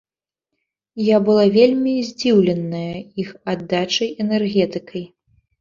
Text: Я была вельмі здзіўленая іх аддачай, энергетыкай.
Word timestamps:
Я 1.07 1.17
была 1.27 1.43
вельмі 1.57 1.93
здзіўленая 2.09 2.97
іх 3.25 3.29
аддачай, 3.55 4.09
энергетыкай. 4.27 5.03